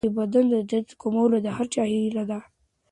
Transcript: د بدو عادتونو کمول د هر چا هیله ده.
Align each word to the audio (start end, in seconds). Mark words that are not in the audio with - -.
د 0.03 0.07
بدو 0.17 0.41
عادتونو 0.51 0.99
کمول 1.01 1.31
د 1.43 1.47
هر 1.57 1.65
چا 1.73 1.83
هیله 1.93 2.23
ده. 2.29 2.39